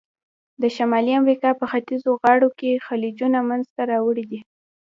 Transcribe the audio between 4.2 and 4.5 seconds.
دي.